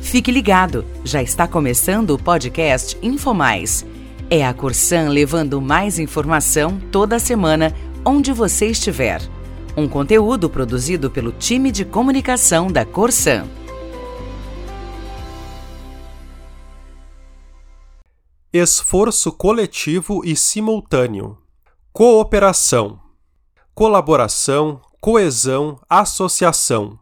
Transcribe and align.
Fique 0.00 0.30
ligado, 0.30 0.84
já 1.04 1.22
está 1.22 1.46
começando 1.46 2.10
o 2.10 2.18
podcast 2.18 2.96
InfoMais. 3.02 3.84
É 4.30 4.44
a 4.44 4.54
Corsan 4.54 5.08
levando 5.08 5.60
mais 5.60 5.98
informação 5.98 6.80
toda 6.90 7.18
semana, 7.18 7.74
onde 8.04 8.32
você 8.32 8.66
estiver. 8.66 9.20
Um 9.76 9.88
conteúdo 9.88 10.48
produzido 10.48 11.10
pelo 11.10 11.32
time 11.32 11.70
de 11.70 11.84
comunicação 11.84 12.68
da 12.68 12.84
Corsan. 12.84 13.46
Esforço 18.52 19.30
coletivo 19.30 20.22
e 20.24 20.34
simultâneo. 20.34 21.36
Cooperação. 21.92 22.98
Colaboração, 23.74 24.80
coesão, 25.00 25.78
associação. 25.88 26.98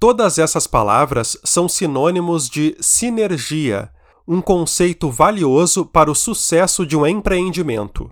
Todas 0.00 0.38
essas 0.38 0.66
palavras 0.66 1.36
são 1.44 1.68
sinônimos 1.68 2.48
de 2.48 2.74
sinergia, 2.80 3.90
um 4.26 4.40
conceito 4.40 5.10
valioso 5.10 5.84
para 5.84 6.10
o 6.10 6.14
sucesso 6.14 6.86
de 6.86 6.96
um 6.96 7.06
empreendimento. 7.06 8.10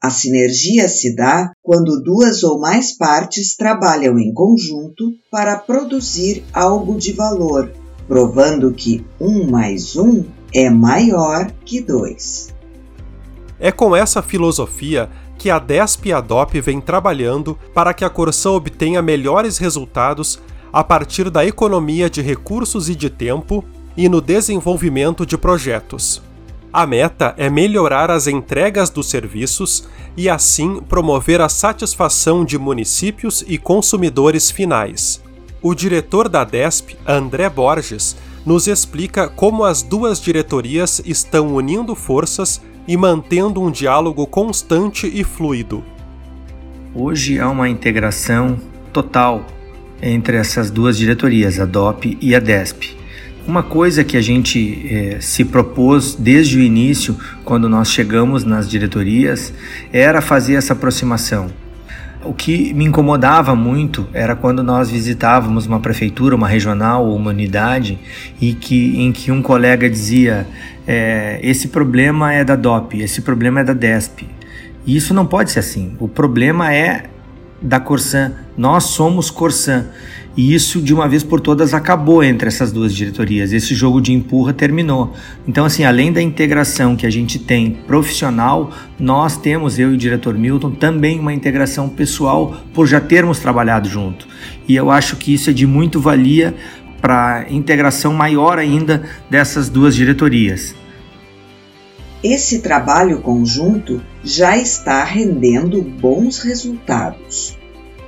A 0.00 0.08
sinergia 0.08 0.86
se 0.86 1.16
dá 1.16 1.50
quando 1.60 2.00
duas 2.00 2.44
ou 2.44 2.60
mais 2.60 2.96
partes 2.96 3.56
trabalham 3.56 4.16
em 4.20 4.32
conjunto 4.32 5.10
para 5.32 5.56
produzir 5.56 6.44
algo 6.52 6.96
de 6.96 7.12
valor, 7.12 7.72
provando 8.06 8.72
que 8.72 9.04
um 9.20 9.50
mais 9.50 9.96
um 9.96 10.24
é 10.54 10.70
maior 10.70 11.50
que 11.64 11.80
dois. 11.80 12.54
É 13.58 13.72
com 13.72 13.96
essa 13.96 14.22
filosofia 14.22 15.10
que 15.36 15.50
a 15.50 15.58
DESP 15.58 16.10
e 16.10 16.12
a 16.12 16.20
DOP 16.20 16.60
vem 16.60 16.80
trabalhando 16.80 17.58
para 17.74 17.92
que 17.92 18.04
a 18.04 18.10
Corsan 18.10 18.52
obtenha 18.52 19.02
melhores 19.02 19.58
resultados 19.58 20.38
a 20.74 20.82
partir 20.82 21.30
da 21.30 21.46
economia 21.46 22.10
de 22.10 22.20
recursos 22.20 22.88
e 22.88 22.96
de 22.96 23.08
tempo 23.08 23.64
e 23.96 24.08
no 24.08 24.20
desenvolvimento 24.20 25.24
de 25.24 25.38
projetos. 25.38 26.20
A 26.72 26.84
meta 26.84 27.32
é 27.38 27.48
melhorar 27.48 28.10
as 28.10 28.26
entregas 28.26 28.90
dos 28.90 29.08
serviços 29.08 29.86
e, 30.16 30.28
assim, 30.28 30.80
promover 30.88 31.40
a 31.40 31.48
satisfação 31.48 32.44
de 32.44 32.58
municípios 32.58 33.44
e 33.46 33.56
consumidores 33.56 34.50
finais. 34.50 35.22
O 35.62 35.76
diretor 35.76 36.28
da 36.28 36.42
DESP, 36.42 36.96
André 37.06 37.48
Borges, 37.48 38.16
nos 38.44 38.66
explica 38.66 39.28
como 39.28 39.62
as 39.62 39.80
duas 39.80 40.20
diretorias 40.20 41.00
estão 41.04 41.54
unindo 41.54 41.94
forças 41.94 42.60
e 42.88 42.96
mantendo 42.96 43.62
um 43.62 43.70
diálogo 43.70 44.26
constante 44.26 45.06
e 45.06 45.22
fluido. 45.22 45.84
Hoje 46.92 47.38
há 47.38 47.48
uma 47.48 47.68
integração 47.68 48.58
total 48.92 49.44
entre 50.04 50.36
essas 50.36 50.70
duas 50.70 50.98
diretorias, 50.98 51.58
a 51.58 51.64
DOP 51.64 52.18
e 52.20 52.34
a 52.34 52.38
DESP. 52.38 52.94
Uma 53.46 53.62
coisa 53.62 54.04
que 54.04 54.16
a 54.16 54.20
gente 54.20 54.86
eh, 54.90 55.16
se 55.20 55.44
propôs 55.44 56.14
desde 56.14 56.58
o 56.58 56.62
início, 56.62 57.16
quando 57.44 57.68
nós 57.68 57.90
chegamos 57.90 58.44
nas 58.44 58.68
diretorias, 58.68 59.52
era 59.92 60.20
fazer 60.20 60.54
essa 60.54 60.72
aproximação. 60.72 61.48
O 62.24 62.32
que 62.32 62.72
me 62.72 62.86
incomodava 62.86 63.54
muito 63.54 64.06
era 64.14 64.34
quando 64.34 64.62
nós 64.62 64.90
visitávamos 64.90 65.66
uma 65.66 65.78
prefeitura, 65.78 66.34
uma 66.34 66.48
regional 66.48 67.06
ou 67.06 67.16
uma 67.16 67.30
unidade 67.30 67.98
e 68.40 68.54
que, 68.54 68.98
em 68.98 69.12
que 69.12 69.30
um 69.30 69.42
colega 69.42 69.90
dizia: 69.90 70.46
é, 70.86 71.38
esse 71.42 71.68
problema 71.68 72.32
é 72.32 72.42
da 72.42 72.56
DOP, 72.56 72.98
esse 73.02 73.20
problema 73.20 73.60
é 73.60 73.64
da 73.64 73.74
DESP. 73.74 74.26
E 74.86 74.96
isso 74.96 75.12
não 75.12 75.26
pode 75.26 75.50
ser 75.50 75.58
assim. 75.58 75.94
O 75.98 76.08
problema 76.08 76.72
é 76.72 77.04
da 77.64 77.80
Corsan. 77.80 78.32
Nós 78.56 78.84
somos 78.84 79.30
Corsan. 79.30 79.86
E 80.36 80.52
isso, 80.52 80.80
de 80.80 80.92
uma 80.92 81.08
vez 81.08 81.22
por 81.22 81.40
todas, 81.40 81.72
acabou 81.72 82.22
entre 82.22 82.48
essas 82.48 82.72
duas 82.72 82.92
diretorias. 82.92 83.52
Esse 83.52 83.72
jogo 83.72 84.00
de 84.00 84.12
empurra 84.12 84.52
terminou. 84.52 85.14
Então, 85.46 85.64
assim, 85.64 85.84
além 85.84 86.12
da 86.12 86.20
integração 86.20 86.96
que 86.96 87.06
a 87.06 87.10
gente 87.10 87.38
tem 87.38 87.70
profissional, 87.70 88.72
nós 88.98 89.36
temos, 89.36 89.78
eu 89.78 89.92
e 89.92 89.94
o 89.94 89.98
diretor 89.98 90.34
Milton, 90.34 90.72
também 90.72 91.20
uma 91.20 91.32
integração 91.32 91.88
pessoal 91.88 92.56
por 92.74 92.86
já 92.86 93.00
termos 93.00 93.38
trabalhado 93.38 93.88
junto. 93.88 94.26
E 94.68 94.74
eu 94.74 94.90
acho 94.90 95.16
que 95.16 95.32
isso 95.32 95.50
é 95.50 95.52
de 95.52 95.66
muito 95.66 96.00
valia 96.00 96.54
para 97.00 97.46
integração 97.48 98.12
maior 98.12 98.58
ainda 98.58 99.04
dessas 99.30 99.68
duas 99.68 99.94
diretorias. 99.94 100.74
Esse 102.24 102.60
trabalho 102.60 103.20
conjunto 103.20 104.02
já 104.22 104.56
está 104.56 105.04
rendendo 105.04 105.82
bons 105.82 106.38
resultados. 106.38 107.54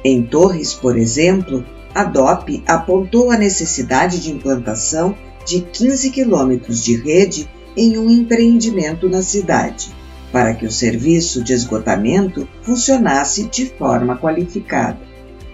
Em 0.03 0.23
Torres, 0.23 0.73
por 0.73 0.97
exemplo, 0.97 1.63
a 1.95 2.03
DOP 2.03 2.65
apontou 2.67 3.31
a 3.31 3.37
necessidade 3.37 4.19
de 4.21 4.31
implantação 4.31 5.15
de 5.45 5.61
15 5.61 6.09
quilômetros 6.09 6.83
de 6.83 6.97
rede 6.97 7.47
em 7.77 7.99
um 7.99 8.09
empreendimento 8.09 9.07
na 9.07 9.21
cidade, 9.21 9.95
para 10.33 10.55
que 10.55 10.65
o 10.65 10.73
serviço 10.73 11.45
de 11.45 11.53
esgotamento 11.53 12.49
funcionasse 12.63 13.45
de 13.45 13.67
forma 13.67 14.17
qualificada. 14.17 14.99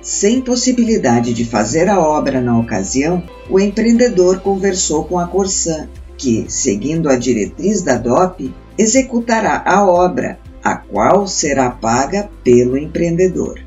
Sem 0.00 0.40
possibilidade 0.40 1.34
de 1.34 1.44
fazer 1.44 1.88
a 1.88 1.98
obra 1.98 2.40
na 2.40 2.56
ocasião, 2.56 3.24
o 3.50 3.58
empreendedor 3.58 4.38
conversou 4.38 5.02
com 5.02 5.18
a 5.18 5.26
Corsan 5.26 5.88
que, 6.22 6.46
seguindo 6.48 7.08
a 7.08 7.16
diretriz 7.16 7.82
da 7.82 7.96
DOP, 7.96 8.54
executará 8.78 9.60
a 9.66 9.84
obra, 9.84 10.38
a 10.62 10.76
qual 10.76 11.26
será 11.26 11.68
paga 11.68 12.30
pelo 12.44 12.78
empreendedor. 12.78 13.58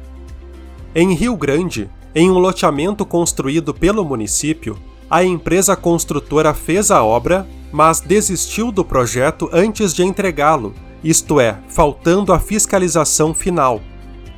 Em 0.96 1.14
Rio 1.14 1.36
Grande, 1.36 1.90
em 2.16 2.32
um 2.32 2.38
loteamento 2.38 3.06
construído 3.06 3.74
pelo 3.74 4.06
município, 4.06 4.78
a 5.10 5.22
empresa 5.22 5.76
construtora 5.76 6.54
fez 6.54 6.92
a 6.92 7.04
obra, 7.04 7.46
mas 7.74 8.00
desistiu 8.00 8.72
do 8.72 8.86
projeto 8.86 9.50
antes 9.52 9.94
de 9.94 10.04
entregá-lo, 10.04 10.74
isto 11.04 11.42
é, 11.42 11.60
faltando 11.68 12.32
a 12.32 12.40
fiscalização 12.40 13.34
final. 13.34 13.82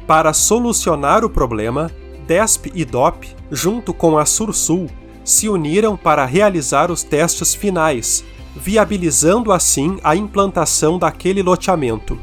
Para 0.07 0.33
solucionar 0.33 1.23
o 1.23 1.29
problema, 1.29 1.91
DESP 2.25 2.71
e 2.73 2.83
DOP, 2.83 3.27
junto 3.51 3.93
com 3.93 4.17
a 4.17 4.25
Sursul, 4.25 4.87
se 5.27 5.49
uniram 5.49 5.97
para 5.97 6.25
realizar 6.25 6.89
os 6.89 7.03
testes 7.03 7.53
finais, 7.53 8.23
viabilizando 8.55 9.51
assim 9.51 9.97
a 10.01 10.15
implantação 10.15 10.97
daquele 10.97 11.43
loteamento. 11.43 12.17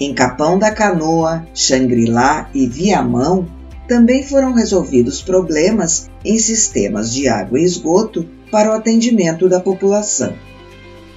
Em 0.00 0.12
Capão 0.12 0.58
da 0.58 0.72
Canoa, 0.72 1.46
Xangri-Lá 1.54 2.50
e 2.52 2.66
Viamão, 2.66 3.46
também 3.86 4.26
foram 4.26 4.52
resolvidos 4.52 5.22
problemas 5.22 6.10
em 6.24 6.36
sistemas 6.36 7.12
de 7.12 7.28
água 7.28 7.60
e 7.60 7.64
esgoto 7.64 8.26
para 8.50 8.70
o 8.70 8.72
atendimento 8.72 9.48
da 9.48 9.60
população. 9.60 10.34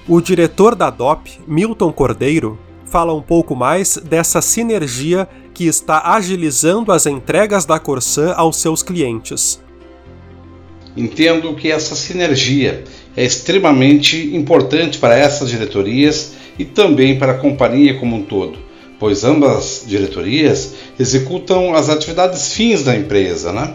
O 0.06 0.20
diretor 0.20 0.76
da 0.76 0.90
DOP, 0.90 1.40
Milton 1.44 1.92
Cordeiro, 1.92 2.56
fala 2.84 3.12
um 3.12 3.22
pouco 3.22 3.56
mais 3.56 3.96
dessa 3.96 4.40
sinergia 4.40 5.28
que 5.52 5.66
está 5.66 6.14
agilizando 6.14 6.92
as 6.92 7.06
entregas 7.06 7.64
da 7.64 7.80
Corsan 7.80 8.32
aos 8.34 8.60
seus 8.60 8.80
clientes. 8.80 9.63
Entendo 10.96 11.54
que 11.54 11.70
essa 11.70 11.94
sinergia 11.94 12.84
é 13.16 13.24
extremamente 13.24 14.34
importante 14.34 14.98
para 14.98 15.16
essas 15.16 15.50
diretorias 15.50 16.34
e 16.58 16.64
também 16.64 17.18
para 17.18 17.32
a 17.32 17.38
companhia 17.38 17.98
como 17.98 18.16
um 18.16 18.22
todo, 18.22 18.58
pois 18.98 19.24
ambas 19.24 19.84
diretorias 19.86 20.74
executam 20.98 21.74
as 21.74 21.88
atividades 21.88 22.52
fins 22.52 22.84
da 22.84 22.94
empresa, 22.94 23.52
né? 23.52 23.74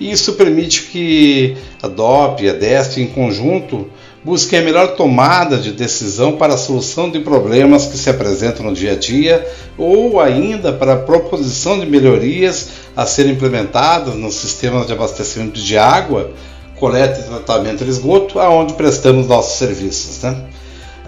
E 0.00 0.10
isso 0.10 0.32
permite 0.32 0.84
que 0.84 1.56
a 1.82 1.86
DOP 1.86 2.42
e 2.42 2.48
a 2.48 2.54
DEST 2.54 2.98
em 3.00 3.06
conjunto 3.06 3.88
busquem 4.22 4.58
a 4.58 4.62
melhor 4.62 4.94
tomada 4.96 5.56
de 5.56 5.72
decisão 5.72 6.36
para 6.36 6.54
a 6.54 6.58
solução 6.58 7.10
de 7.10 7.20
problemas 7.20 7.86
que 7.86 7.96
se 7.96 8.10
apresentam 8.10 8.66
no 8.66 8.74
dia 8.74 8.92
a 8.92 8.96
dia 8.96 9.46
ou 9.78 10.20
ainda 10.20 10.72
para 10.72 10.94
a 10.94 10.98
proposição 10.98 11.80
de 11.80 11.86
melhorias 11.86 12.68
a 12.94 13.06
serem 13.06 13.32
implementadas 13.32 14.14
nos 14.14 14.34
sistemas 14.34 14.86
de 14.86 14.92
abastecimento 14.92 15.60
de 15.60 15.78
água, 15.78 16.32
coleta 16.78 17.20
e 17.20 17.24
tratamento 17.24 17.84
de 17.84 17.90
esgoto, 17.90 18.38
aonde 18.38 18.74
prestamos 18.74 19.26
nossos 19.26 19.58
serviços. 19.58 20.22
Né? 20.22 20.36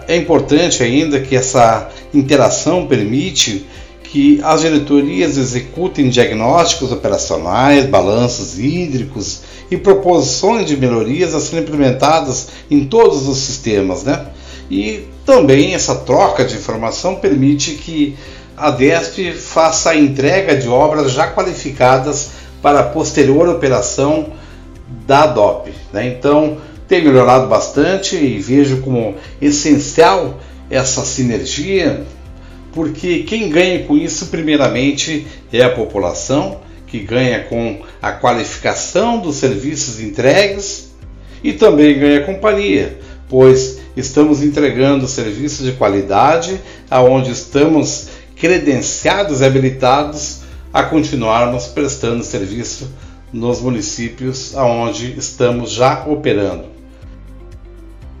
É 0.07 0.15
importante 0.15 0.81
ainda 0.81 1.19
que 1.19 1.35
essa 1.35 1.89
interação 2.13 2.87
permite 2.87 3.65
que 4.13 4.39
as 4.43 4.61
diretorias 4.61 5.37
executem 5.37 6.07
diagnósticos 6.07 6.91
operacionais, 6.91 7.87
balanços 7.87 8.59
hídricos 8.59 9.41
e 9.71 9.75
proposições 9.75 10.67
de 10.67 10.77
melhorias 10.77 11.33
a 11.33 11.39
serem 11.39 11.63
implementadas 11.63 12.49
em 12.69 12.85
todos 12.85 13.27
os 13.27 13.39
sistemas. 13.39 14.03
Né? 14.03 14.23
E 14.69 15.05
também 15.25 15.73
essa 15.73 15.95
troca 15.95 16.45
de 16.45 16.53
informação 16.53 17.15
permite 17.15 17.71
que 17.71 18.15
a 18.55 18.69
DESP 18.69 19.31
faça 19.31 19.89
a 19.89 19.97
entrega 19.97 20.55
de 20.55 20.67
obras 20.67 21.11
já 21.11 21.31
qualificadas 21.33 22.33
para 22.61 22.81
a 22.81 22.83
posterior 22.83 23.49
operação 23.49 24.27
da 25.07 25.25
DOP. 25.25 25.73
Né? 25.91 26.09
Então, 26.09 26.57
tem 26.87 27.03
melhorado 27.03 27.47
bastante 27.47 28.15
e 28.15 28.37
vejo 28.37 28.77
como 28.81 29.15
essencial 29.41 30.37
essa 30.69 31.03
sinergia, 31.03 32.05
porque 32.73 33.23
quem 33.23 33.49
ganha 33.49 33.83
com 33.85 33.95
isso, 33.95 34.27
primeiramente, 34.27 35.27
é 35.51 35.61
a 35.61 35.69
população, 35.69 36.61
que 36.87 36.99
ganha 36.99 37.43
com 37.45 37.81
a 38.01 38.11
qualificação 38.11 39.19
dos 39.19 39.37
serviços 39.37 39.99
entregues 39.99 40.93
e 41.43 41.53
também 41.53 41.99
ganha 41.99 42.23
companhia, 42.23 42.99
pois 43.29 43.79
estamos 43.97 44.43
entregando 44.43 45.07
serviços 45.07 45.65
de 45.65 45.71
qualidade 45.73 46.59
aonde 46.89 47.31
estamos 47.31 48.09
credenciados 48.35 49.41
e 49.41 49.45
habilitados 49.45 50.41
a 50.71 50.83
continuarmos 50.83 51.67
prestando 51.67 52.23
serviço 52.23 52.91
nos 53.31 53.61
municípios 53.61 54.55
aonde 54.55 55.17
estamos 55.17 55.71
já 55.71 56.05
operando. 56.07 56.65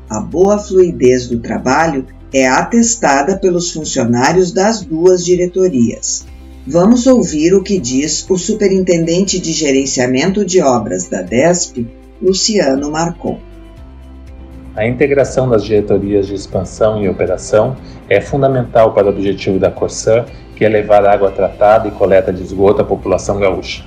A 0.09 0.19
boa 0.19 0.57
fluidez 0.57 1.27
do 1.27 1.39
trabalho 1.39 2.05
é 2.33 2.47
atestada 2.47 3.37
pelos 3.37 3.71
funcionários 3.71 4.51
das 4.51 4.81
duas 4.81 5.23
diretorias. 5.23 6.25
Vamos 6.65 7.05
ouvir 7.05 7.53
o 7.53 7.61
que 7.61 7.77
diz 7.77 8.25
o 8.29 8.37
Superintendente 8.37 9.39
de 9.39 9.51
Gerenciamento 9.51 10.45
de 10.45 10.61
Obras 10.61 11.07
da 11.07 11.21
DESP, 11.21 11.85
Luciano 12.21 12.89
Marcon. 12.89 13.37
A 14.75 14.87
integração 14.87 15.47
das 15.47 15.63
diretorias 15.63 16.25
de 16.25 16.33
expansão 16.33 17.03
e 17.03 17.07
operação 17.07 17.75
é 18.09 18.19
fundamental 18.19 18.93
para 18.93 19.05
o 19.05 19.09
objetivo 19.09 19.59
da 19.59 19.69
Corsan, 19.69 20.25
que 20.55 20.65
é 20.65 20.69
levar 20.69 21.05
água 21.05 21.29
tratada 21.29 21.87
e 21.87 21.91
coleta 21.91 22.33
de 22.33 22.41
esgoto 22.41 22.81
à 22.81 22.85
população 22.85 23.39
gaúcha. 23.39 23.85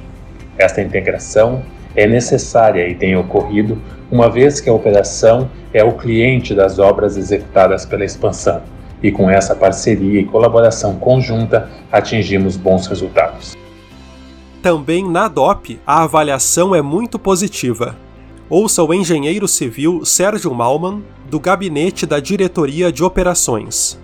Esta 0.57 0.81
integração 0.81 1.63
é 1.97 2.07
necessária 2.07 2.87
e 2.89 2.95
tem 2.95 3.17
ocorrido 3.17 3.81
uma 4.11 4.31
vez 4.31 4.61
que 4.61 4.69
a 4.69 4.73
operação 4.73 5.51
é 5.73 5.83
o 5.83 5.93
cliente 5.93 6.55
das 6.55 6.79
obras 6.79 7.17
executadas 7.17 7.85
pela 7.85 8.05
expansão, 8.05 8.63
e 9.03 9.11
com 9.11 9.29
essa 9.29 9.55
parceria 9.55 10.21
e 10.21 10.25
colaboração 10.25 10.97
conjunta 10.97 11.69
atingimos 11.91 12.57
bons 12.57 12.87
resultados. 12.87 13.57
Também 14.63 15.09
na 15.09 15.29
DOP 15.29 15.79
a 15.87 16.03
avaliação 16.03 16.75
é 16.75 16.83
muito 16.83 17.19
positiva. 17.19 17.97
Ouça 18.49 18.83
o 18.83 18.95
engenheiro 18.95 19.49
civil 19.49 20.05
Sérgio 20.05 20.55
Malman, 20.55 21.03
do 21.29 21.41
gabinete 21.41 22.07
da 22.07 22.21
Diretoria 22.21 22.93
de 22.93 23.03
Operações. 23.03 23.99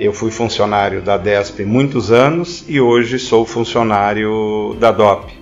Eu 0.00 0.12
fui 0.12 0.30
funcionário 0.30 1.02
da 1.02 1.16
DESP 1.16 1.64
muitos 1.64 2.10
anos 2.10 2.64
e 2.68 2.80
hoje 2.80 3.18
sou 3.18 3.44
funcionário 3.44 4.76
da 4.78 4.92
DOP. 4.92 5.37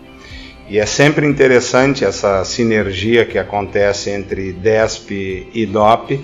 E 0.68 0.78
é 0.78 0.86
sempre 0.86 1.26
interessante 1.26 2.04
essa 2.04 2.44
sinergia 2.44 3.24
que 3.24 3.38
acontece 3.38 4.10
entre 4.10 4.52
DESP 4.52 5.48
e 5.54 5.64
DOP, 5.64 6.20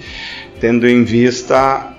tendo 0.61 0.89
em 0.89 1.05
vista 1.05 1.95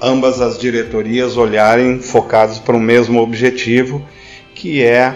ambas 0.00 0.40
as 0.40 0.58
diretorias 0.58 1.36
olharem 1.36 1.98
focadas 2.00 2.58
para 2.58 2.76
o 2.76 2.80
mesmo 2.80 3.20
objetivo, 3.20 4.06
que 4.54 4.82
é 4.82 5.14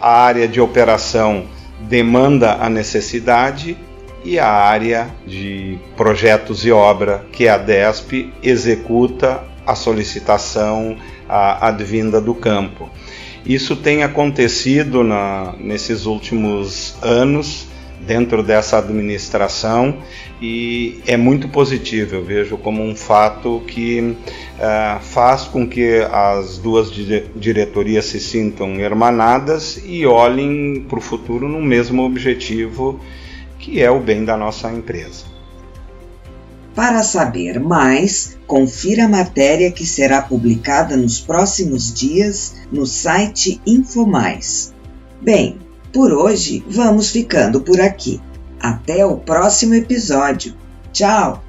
a 0.00 0.22
área 0.24 0.48
de 0.48 0.60
operação 0.60 1.46
demanda 1.80 2.54
a 2.54 2.68
necessidade 2.68 3.76
e 4.24 4.38
a 4.38 4.48
área 4.48 5.08
de 5.26 5.78
projetos 5.96 6.64
e 6.64 6.72
obra 6.72 7.24
que 7.30 7.46
a 7.46 7.58
DESP 7.58 8.32
executa 8.42 9.44
a 9.66 9.74
solicitação 9.74 10.96
a, 11.28 11.68
advinda 11.68 12.20
do 12.20 12.34
campo. 12.34 12.90
Isso 13.46 13.76
tem 13.76 14.02
acontecido 14.02 15.04
na, 15.04 15.54
nesses 15.58 16.06
últimos 16.06 16.96
anos 17.02 17.66
dentro 18.06 18.42
dessa 18.42 18.78
administração 18.78 19.98
e 20.40 21.00
é 21.06 21.16
muito 21.16 21.48
positivo. 21.48 22.16
Eu 22.16 22.24
vejo 22.24 22.56
como 22.56 22.82
um 22.82 22.96
fato 22.96 23.62
que 23.66 24.00
uh, 24.00 25.00
faz 25.00 25.44
com 25.44 25.66
que 25.66 26.06
as 26.10 26.58
duas 26.58 26.90
diretorias 27.36 28.06
se 28.06 28.20
sintam 28.20 28.80
hermanadas 28.80 29.82
e 29.84 30.06
olhem 30.06 30.84
para 30.88 30.98
o 30.98 31.02
futuro 31.02 31.48
no 31.48 31.60
mesmo 31.60 32.02
objetivo 32.02 33.00
que 33.58 33.80
é 33.80 33.90
o 33.90 34.00
bem 34.00 34.24
da 34.24 34.36
nossa 34.36 34.70
empresa. 34.70 35.33
Para 36.74 37.04
saber 37.04 37.60
mais, 37.60 38.36
confira 38.46 39.04
a 39.04 39.08
matéria 39.08 39.70
que 39.70 39.86
será 39.86 40.20
publicada 40.22 40.96
nos 40.96 41.20
próximos 41.20 41.94
dias 41.94 42.54
no 42.72 42.84
site 42.84 43.60
InfoMais. 43.64 44.74
Bem, 45.20 45.58
por 45.92 46.12
hoje 46.12 46.64
vamos 46.68 47.10
ficando 47.10 47.60
por 47.60 47.80
aqui. 47.80 48.20
Até 48.60 49.06
o 49.06 49.16
próximo 49.16 49.74
episódio. 49.74 50.54
Tchau! 50.92 51.43